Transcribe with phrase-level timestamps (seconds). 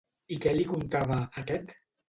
[0.35, 1.79] I què li contava, aquest?